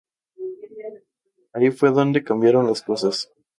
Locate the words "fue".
1.69-1.91